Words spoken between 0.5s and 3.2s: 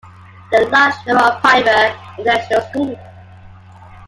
There are a large number of private and international schools.